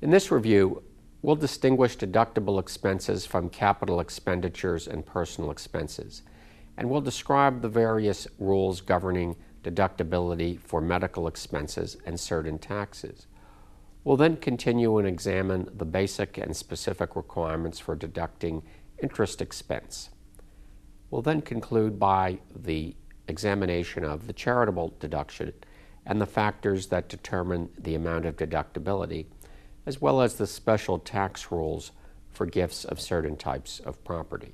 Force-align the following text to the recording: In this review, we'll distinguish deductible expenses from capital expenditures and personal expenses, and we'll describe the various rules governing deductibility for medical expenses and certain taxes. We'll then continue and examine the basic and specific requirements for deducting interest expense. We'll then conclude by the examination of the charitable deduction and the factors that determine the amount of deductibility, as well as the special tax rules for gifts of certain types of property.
In 0.00 0.10
this 0.10 0.30
review, 0.30 0.84
we'll 1.22 1.34
distinguish 1.34 1.96
deductible 1.96 2.60
expenses 2.60 3.26
from 3.26 3.50
capital 3.50 3.98
expenditures 3.98 4.86
and 4.86 5.04
personal 5.04 5.50
expenses, 5.50 6.22
and 6.76 6.88
we'll 6.88 7.00
describe 7.00 7.62
the 7.62 7.68
various 7.68 8.28
rules 8.38 8.80
governing 8.80 9.34
deductibility 9.64 10.60
for 10.60 10.80
medical 10.80 11.26
expenses 11.26 11.96
and 12.06 12.20
certain 12.20 12.60
taxes. 12.60 13.26
We'll 14.04 14.16
then 14.16 14.36
continue 14.36 14.98
and 14.98 15.08
examine 15.08 15.68
the 15.76 15.84
basic 15.84 16.38
and 16.38 16.56
specific 16.56 17.16
requirements 17.16 17.80
for 17.80 17.96
deducting 17.96 18.62
interest 19.02 19.42
expense. 19.42 20.10
We'll 21.10 21.22
then 21.22 21.42
conclude 21.42 21.98
by 21.98 22.38
the 22.54 22.94
examination 23.26 24.04
of 24.04 24.28
the 24.28 24.32
charitable 24.32 24.94
deduction 25.00 25.54
and 26.06 26.20
the 26.20 26.26
factors 26.26 26.86
that 26.86 27.08
determine 27.08 27.70
the 27.76 27.96
amount 27.96 28.26
of 28.26 28.36
deductibility, 28.36 29.26
as 29.88 30.02
well 30.02 30.20
as 30.20 30.34
the 30.34 30.46
special 30.46 30.98
tax 30.98 31.50
rules 31.50 31.92
for 32.30 32.44
gifts 32.44 32.84
of 32.84 33.00
certain 33.00 33.34
types 33.34 33.80
of 33.80 34.04
property. 34.04 34.52